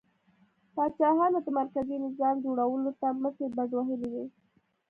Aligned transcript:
پاچاهانو 0.75 1.39
د 1.45 1.47
مرکزي 1.59 1.95
نظام 2.05 2.35
جوړولو 2.45 2.91
ته 2.99 3.07
مټې 3.21 3.47
بډ 3.55 3.69
وهلې 3.75 4.09
وې. 4.13 4.25